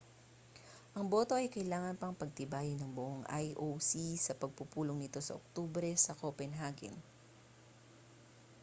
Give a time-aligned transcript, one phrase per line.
[0.97, 3.91] ang boto ay kailangan pang pagtibayin ng buong ioc
[4.25, 6.95] sa pagpupulong nito sa oktubre sa copenhagen